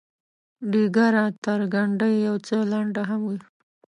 ډیګره 0.71 1.25
تر 1.45 1.59
ګنډۍ 1.73 2.15
یو 2.27 2.35
څه 2.47 2.55
لنډه 2.71 3.01
هم 3.09 3.21
وي. 3.29 3.39